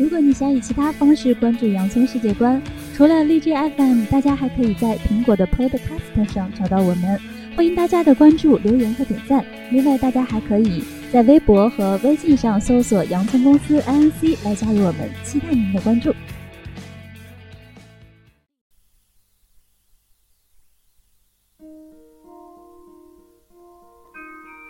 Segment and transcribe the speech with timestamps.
[0.00, 2.60] 如果你想以其他方式关注洋葱世界观，
[2.94, 7.20] 除了荔枝 FM，大家还可以在苹果的 Podcast 上找到我们。
[7.54, 9.44] 欢迎大家的关注、留言和点赞。
[9.70, 10.82] 另外，大家还可以
[11.12, 16.14] 在微博和微信上搜索“洋葱公司 INC” 来加入我们，期待您的关注。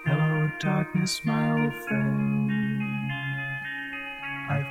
[0.05, 2.50] Hello, darkness, my old friend.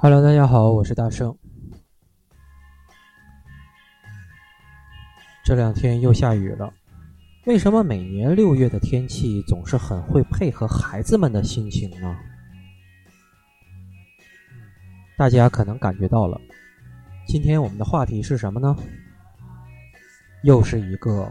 [0.00, 1.36] Hello，大家好，我是大圣。
[5.44, 6.72] 这两天又下雨了，
[7.46, 12.16] 为什么每年六月的天气总是很会配合孩子们的心情呢？
[15.16, 16.40] 大家可能感觉到了，
[17.26, 18.76] 今天我们的话题是什么呢？
[20.44, 21.28] 又是一个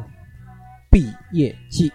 [0.91, 1.89] 毕业季。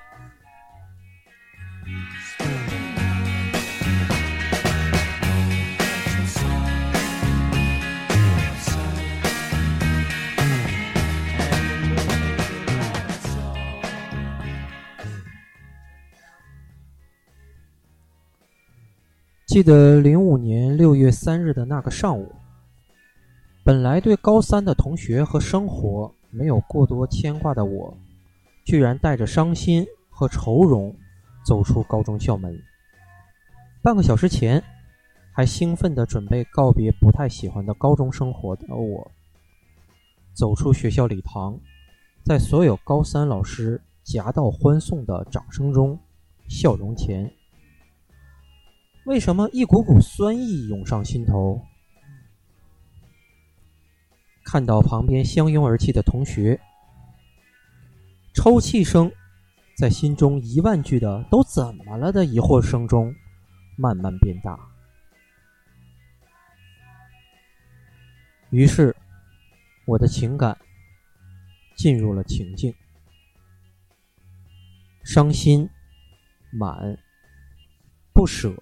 [19.53, 22.33] 记得零五年六月三日的那个上午，
[23.63, 27.95] 本来对高三的同学和生活没有过多牵挂的我，
[28.65, 30.97] 居然带着伤心和愁容
[31.45, 32.59] 走出高中校门。
[33.83, 34.65] 半个小时前，
[35.35, 39.11] 还兴奋地准备告别不太喜欢的高中生活的我，
[40.33, 41.61] 走出学校礼堂，
[42.25, 45.99] 在所有高三老师夹道欢送的掌声中，
[46.49, 47.31] 笑容前。
[49.05, 51.61] 为什么一股股酸意涌上心头？
[54.45, 56.61] 看到旁边相拥而泣的同学，
[58.33, 59.11] 抽泣声
[59.77, 63.13] 在心中一万句的“都怎么了”的疑惑声中
[63.77, 64.57] 慢慢变大。
[68.51, 68.95] 于是，
[69.85, 70.57] 我的情感
[71.75, 72.73] 进入了情境：
[75.03, 75.69] 伤心、
[76.53, 76.97] 满、
[78.13, 78.55] 不舍。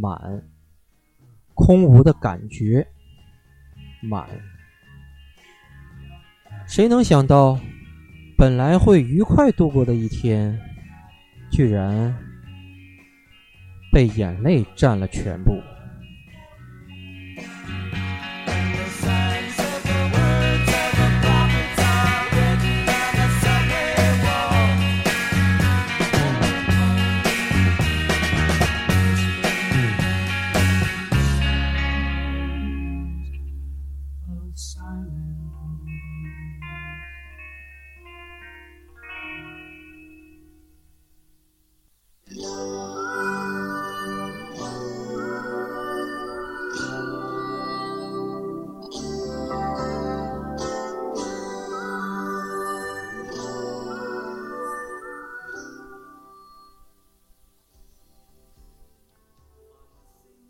[0.00, 0.42] 满，
[1.54, 2.86] 空无的感觉，
[4.02, 4.28] 满。
[6.66, 7.58] 谁能想到，
[8.36, 10.58] 本来会愉快度过的一天，
[11.50, 12.16] 居然
[13.92, 15.60] 被眼泪占了全部。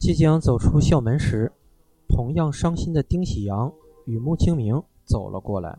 [0.04, 1.50] 即将走出校门时，
[2.10, 3.72] 同样伤心的丁喜阳
[4.04, 5.78] 与穆清明走了过来。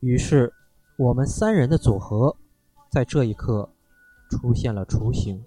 [0.00, 0.52] 于是，
[0.98, 2.36] 我们三人的组合
[2.90, 3.70] 在这一刻
[4.28, 5.42] 出现了雏形。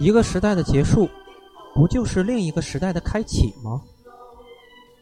[0.00, 1.08] 一个时代的结束，
[1.74, 3.82] 不就是另一个时代的开启吗？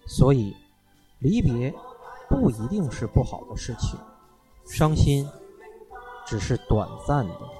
[0.09, 0.55] 所以，
[1.21, 1.73] 离别
[2.29, 3.97] 不一定是不好的事情，
[4.67, 5.25] 伤心
[6.27, 7.58] 只是短暂的。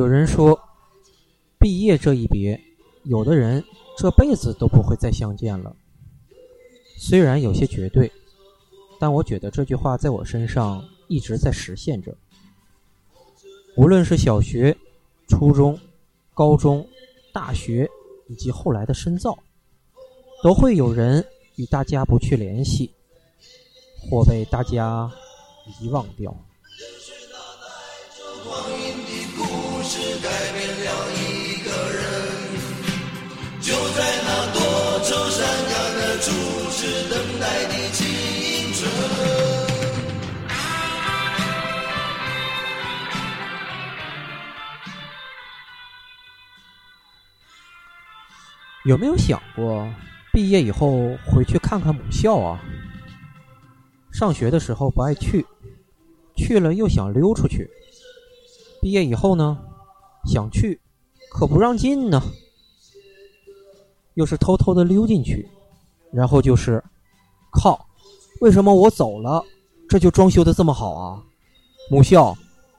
[0.00, 0.58] 有人说，
[1.58, 2.58] 毕业这一别，
[3.04, 3.62] 有的人
[3.98, 5.76] 这辈子都不会再相见了。
[6.96, 8.10] 虽然有些绝对，
[8.98, 12.16] 但我觉得这句话在我身上一直在实现着。
[13.76, 14.74] 无论是小学、
[15.28, 15.78] 初中、
[16.32, 16.88] 高中、
[17.30, 17.86] 大学，
[18.26, 19.38] 以及后来的深造，
[20.42, 21.22] 都会有人
[21.56, 22.90] 与大家不去联系，
[24.00, 25.12] 或被大家
[25.78, 26.34] 遗忘掉。
[48.86, 49.86] 有没有想过，
[50.32, 52.60] 毕业以后回去看看母校啊？
[54.10, 55.46] 上学的时候不爱去，
[56.34, 57.70] 去了又想溜出去。
[58.80, 59.58] 毕业以后呢，
[60.24, 60.80] 想去，
[61.30, 62.20] 可不让进呢。
[64.14, 65.48] 又是偷偷的溜进去，
[66.12, 66.82] 然后就是，
[67.52, 67.86] 靠，
[68.40, 69.44] 为什么我走了，
[69.88, 71.22] 这就装修的这么好啊？
[71.90, 72.34] 母校，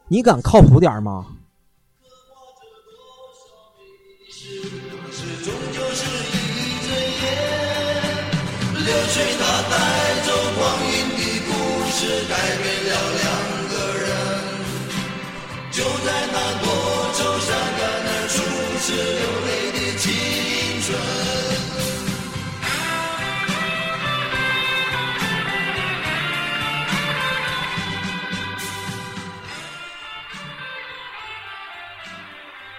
[0.08, 1.28] 你敢靠谱点吗？
[8.84, 9.24] 流水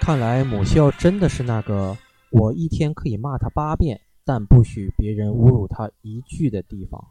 [0.04, 1.96] 看来母校真的是那个
[2.30, 7.06] 我一天可以骂他八遍，但不许别人侮辱他一句的地方。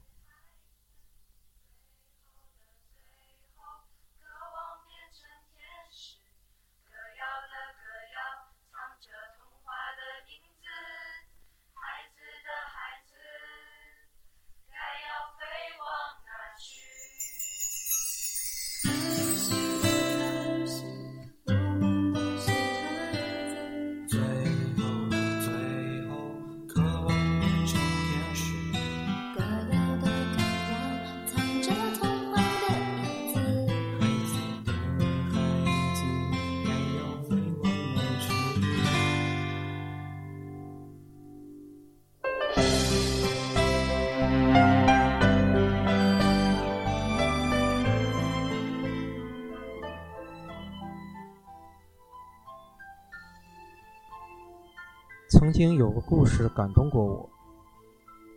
[55.42, 57.28] 曾经有个故事感动过我。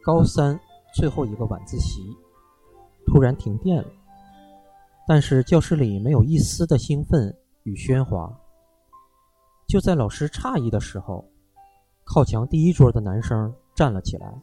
[0.02, 0.58] 高三
[0.94, 2.16] 最后一个晚自习，
[3.04, 3.88] 突然停电了，
[5.06, 8.34] 但是教室里没有一丝的兴奋与喧哗。
[9.68, 11.22] 就在老师诧异的时候，
[12.04, 14.40] 靠墙第一桌的男生站了起来，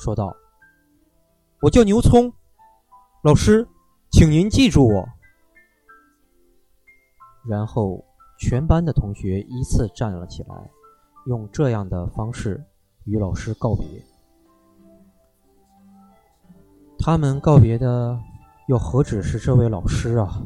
[0.00, 0.36] 说道
[1.64, 2.30] ：“我叫牛聪，
[3.22, 3.66] 老师，
[4.10, 5.08] 请您记住我。”
[7.48, 8.04] 然后
[8.38, 10.70] 全班的同学依次站了起来。
[11.30, 12.60] 用这样的方式
[13.04, 13.86] 与老师告别，
[16.98, 18.18] 他们告别的
[18.66, 20.42] 又何止是这位老师啊？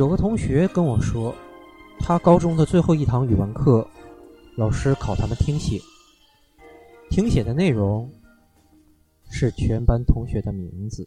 [0.00, 1.34] 有个同学跟我说，
[1.98, 3.86] 他高中的最后一堂语文课，
[4.56, 5.78] 老师考他们听写，
[7.10, 8.10] 听写的内容
[9.28, 11.06] 是全班同学的名字。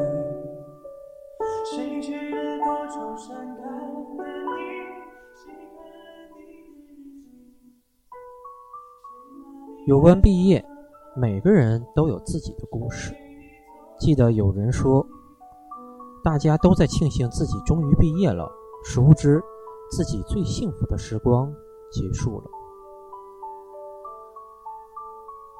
[1.73, 3.63] 谁去了多愁善感
[4.17, 4.25] 的
[9.85, 9.87] 你？
[9.87, 10.65] 有关毕业，
[11.15, 13.15] 每个人都有自己的故事。
[13.97, 15.07] 记得有人说，
[16.21, 18.51] 大家都在庆幸自己终于毕业了，
[18.83, 19.41] 殊不知
[19.91, 21.49] 自己最幸福的时光
[21.89, 22.51] 结束了。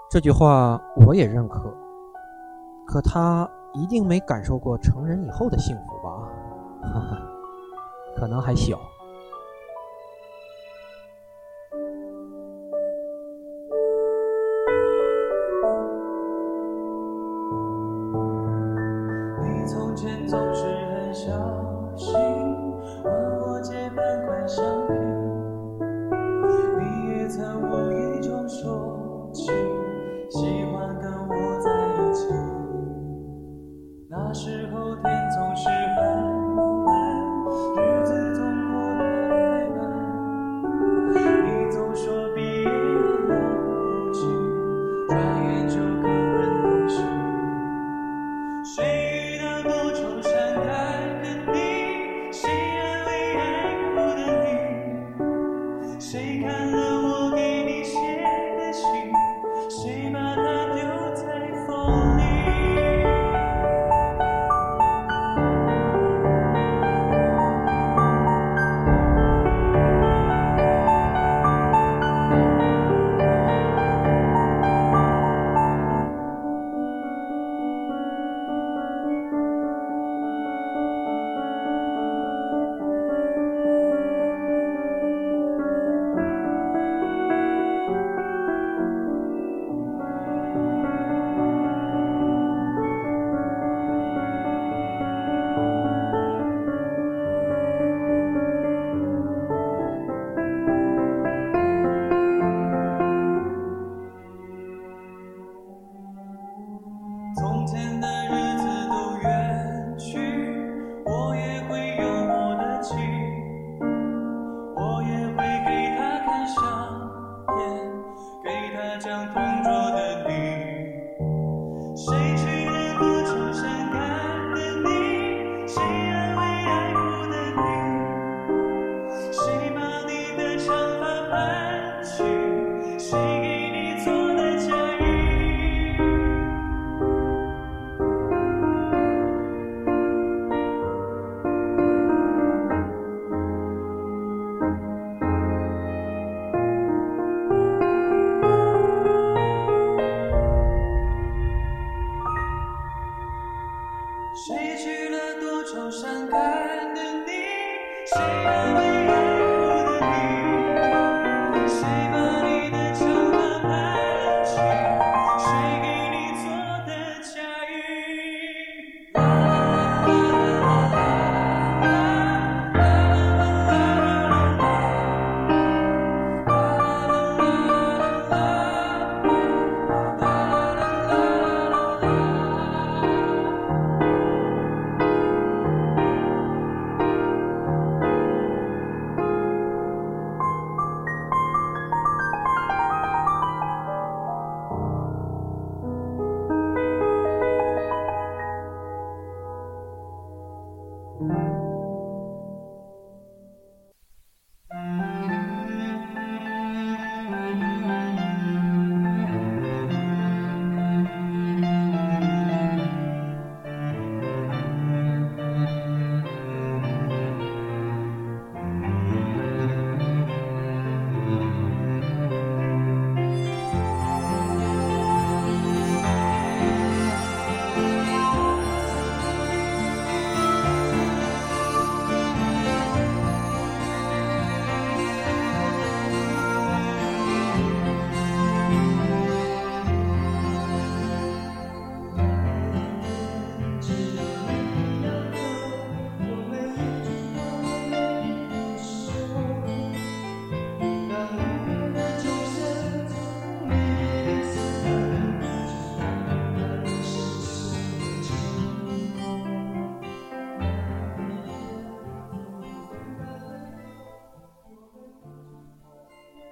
[0.10, 0.78] 这句话
[1.08, 1.74] 我也认可，
[2.86, 6.30] 可他一定没感受过成人以后的幸福吧？
[6.82, 7.22] 哈哈，
[8.16, 8.80] 可能还小。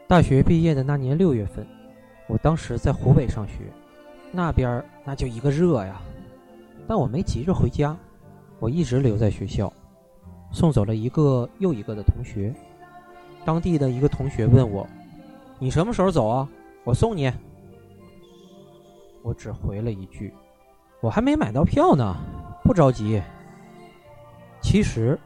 [0.09, 1.63] 大学毕业的那年六月份，
[2.25, 3.71] 我当时在湖北上学，
[4.31, 6.01] 那边那就一个热呀。
[6.87, 7.95] 但我没急着回家，
[8.57, 9.71] 我一直留在学校，
[10.51, 12.51] 送走了一个又一个的同学。
[13.45, 14.83] 当地的一个同学问我
[15.59, 16.49] ：“你什么时候走啊？
[16.83, 17.31] 我送你。”
[19.21, 20.33] 我只回了一句
[21.01, 22.17] ：“我还没买到票呢，
[22.63, 23.21] 不着急。”
[24.59, 25.19] 其实，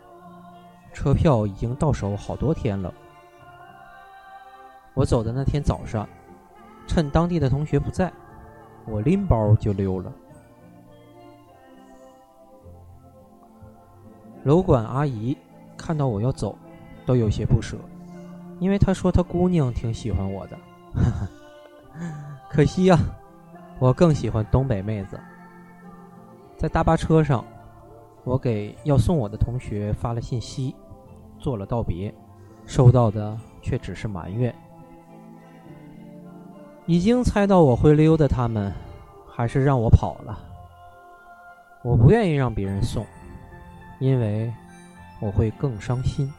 [0.92, 2.94] 车票已经到手好多天了。
[4.94, 6.08] 我走的那天早上，
[6.88, 8.12] 趁当地的同学不在，
[8.86, 10.14] 我拎包就溜了。
[14.44, 15.38] 楼管阿姨
[15.78, 16.58] 看到我要走，
[17.06, 17.78] 都有些不舍，
[18.60, 20.58] 因为她说她姑娘挺喜欢我的。
[22.52, 23.00] 可惜呀、
[23.80, 25.20] 我更喜欢东北妹子。
[26.56, 27.44] 在大巴车上，
[28.24, 30.76] 我给要送我的同学发了信息，
[31.40, 32.14] 做了道别，
[32.66, 34.54] 收到的却只是埋怨。
[36.86, 38.74] 已经猜到我会溜的他们，
[39.30, 40.38] 还是让我跑了。
[41.82, 43.06] 我不愿意让别人送，
[44.00, 44.54] 因为
[45.22, 46.32] 我会更伤心。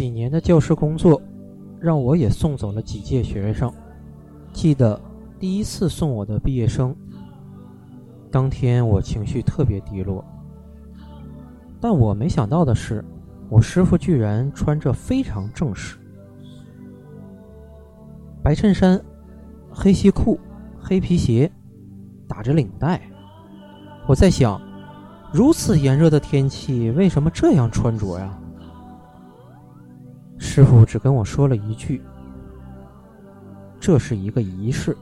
[0.00, 1.20] 几年的教师工作，
[1.78, 3.70] 让我也送走了几届学生。
[4.50, 4.98] 记得
[5.38, 6.96] 第一次送我的毕业生，
[8.30, 10.24] 当天我情绪特别低落。
[11.82, 13.04] 但我没想到的是，
[13.50, 15.98] 我师傅居然穿着非常正式，
[18.42, 18.98] 白衬衫、
[19.70, 20.40] 黑西裤、
[20.78, 21.52] 黑皮鞋，
[22.26, 23.02] 打着领带。
[24.08, 24.58] 我在想，
[25.30, 28.39] 如此炎热的天气，为什么这样穿着呀？
[30.40, 32.00] 师傅只跟我说了一句
[33.78, 34.96] ：“这是一个仪式。”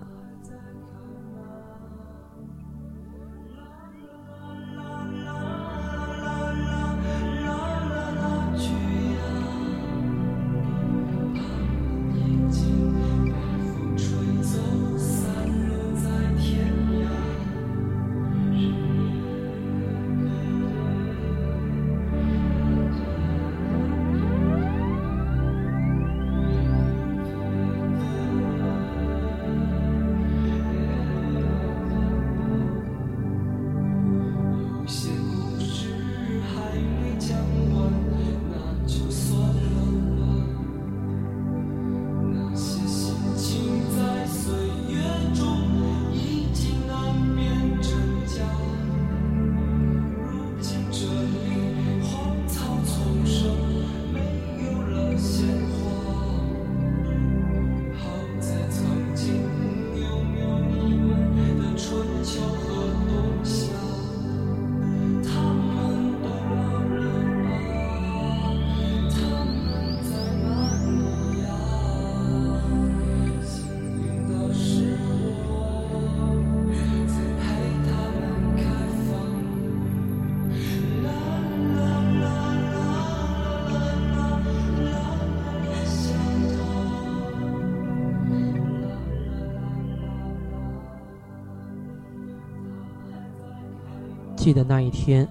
[94.49, 95.29] 记得那一天，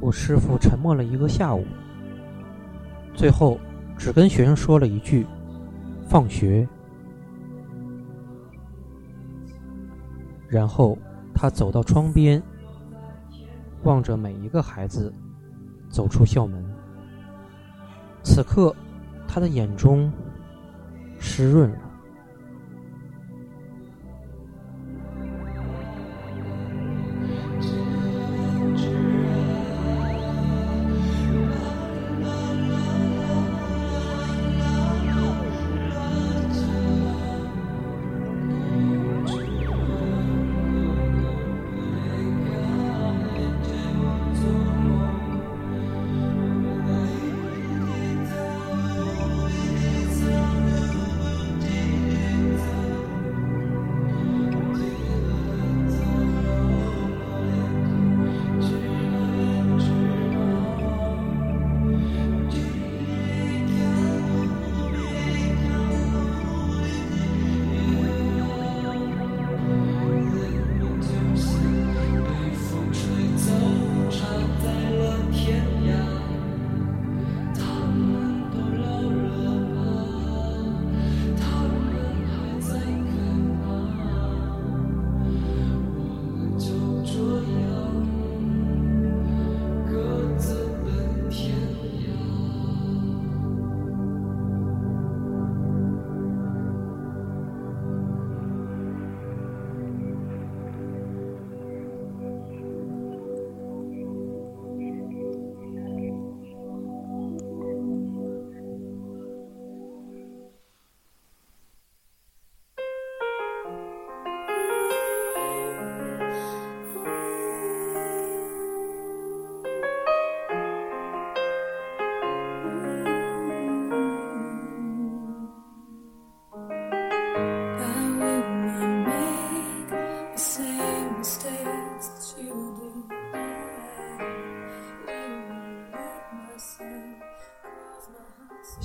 [0.00, 1.64] 我师傅沉默了一个下午，
[3.14, 3.56] 最后
[3.96, 5.24] 只跟学生说了一句
[6.10, 6.68] ：“放学。”
[10.50, 10.98] 然后
[11.32, 12.42] 他走到窗边，
[13.84, 15.14] 望着每一个孩子
[15.88, 16.60] 走出校门。
[18.24, 18.74] 此刻，
[19.28, 20.12] 他的眼中
[21.20, 21.78] 湿润了。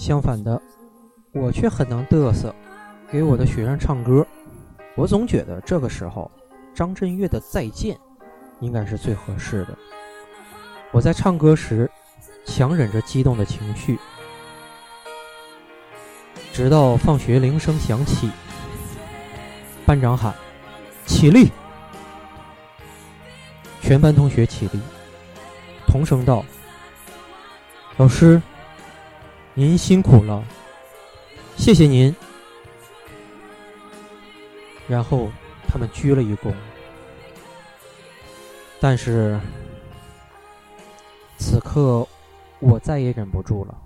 [0.06, 0.62] 相反的，
[1.32, 2.54] 我却很能嘚瑟，
[3.12, 4.24] 给我的学生唱歌。
[4.94, 6.30] 我总觉得这个时候，
[6.76, 7.96] 张震岳的《再见》
[8.60, 9.76] 应该是最合适的。
[10.92, 11.90] 我在唱歌时，
[12.46, 13.98] 强忍着激动的情绪，
[16.54, 18.30] 直到放学铃声响起，
[19.88, 20.32] 班长喊
[21.08, 21.50] ：“起立！”
[23.82, 24.80] 全班同学起立，
[25.88, 26.46] 同声道
[27.98, 28.40] ：“老师。”
[29.58, 30.44] 您辛苦了，
[31.56, 32.14] 谢谢您。
[34.86, 35.30] 然后
[35.66, 36.54] 他们鞠了一躬，
[38.82, 39.40] 但是
[41.38, 42.06] 此刻
[42.60, 43.85] 我再也忍不住了。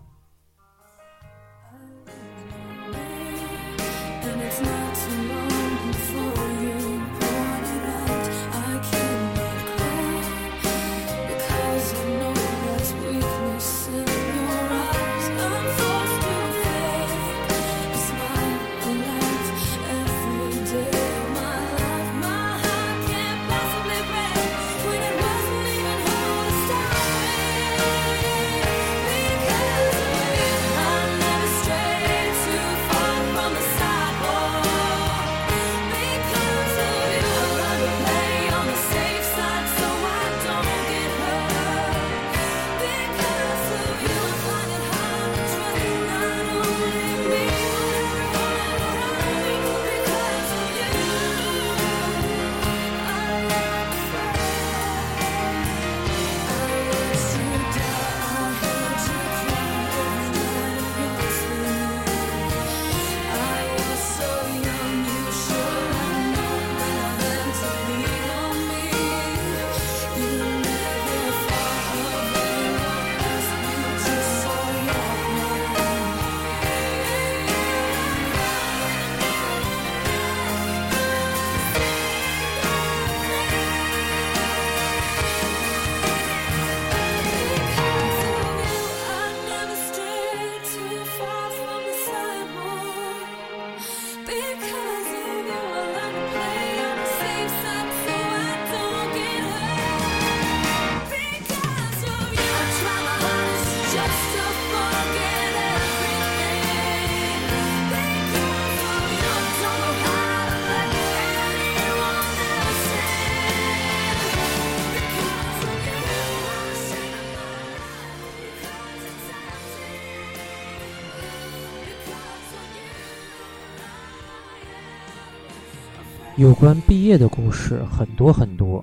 [126.40, 128.82] 有关毕业的故事很多很多，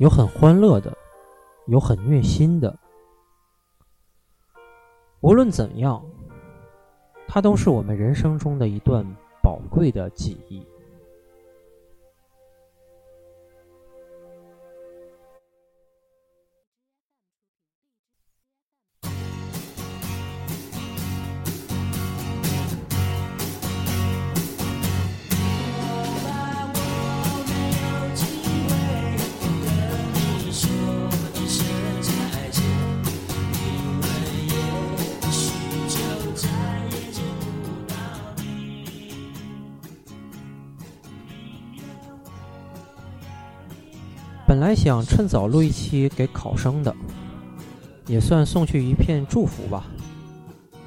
[0.00, 0.92] 有很欢乐的，
[1.68, 2.76] 有很虐心的。
[5.20, 6.04] 无论怎样，
[7.28, 9.06] 它都是我们人生中的一段
[9.40, 10.60] 宝贵的记忆。
[44.62, 46.94] 本来想趁早录一期给考生的，
[48.06, 49.88] 也算送去一片祝福吧。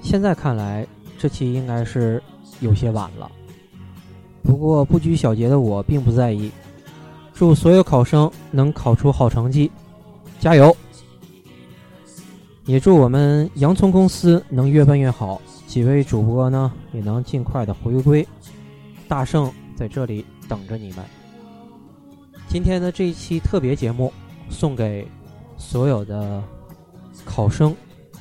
[0.01, 0.87] 现在看来，
[1.19, 2.23] 这期应该是
[2.61, 3.29] 有些晚了。
[4.41, 6.49] 不过不拘小节的我并不在意，
[7.33, 9.69] 祝所有考生能考出好成绩，
[10.39, 10.73] 加油！
[12.63, 18.25] 也祝我们洋葱公司能越办越好，几位主播呢也能尽快的回归。
[19.09, 20.99] 大圣在这里等着你们。
[22.55, 24.13] 今天的这一期特别节目，
[24.49, 25.05] 送给
[25.57, 26.41] 所有的
[27.25, 27.75] 考生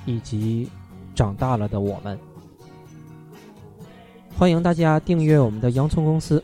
[0.06, 0.68] 以及
[1.14, 2.18] 长大了的我们。
[4.36, 6.42] 欢迎大家订阅我们的洋葱公司，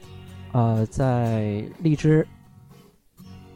[0.53, 2.25] 呃，在荔枝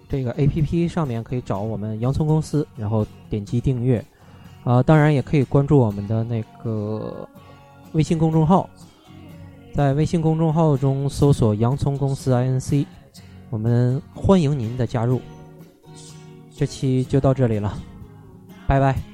[0.09, 4.05] 这个 A P P 上面可以找我们洋葱公司，然后点击订阅。
[4.65, 7.29] 啊、当然也可以关注我们的那个
[7.93, 8.69] 微信公众号，
[9.73, 12.85] 在微信公众号中搜索“洋葱公司 INC”。
[13.51, 15.21] 我们欢迎您的加入。
[16.57, 17.77] 这期就到这里了，
[18.67, 19.14] 拜拜。